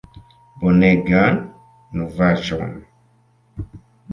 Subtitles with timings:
[0.61, 1.37] Bonegan
[2.01, 2.73] novaĵon!"